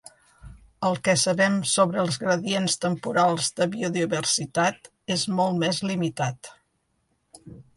[0.87, 6.51] El que sabem sobre els gradients temporals de biodiversitat és molt més limitat.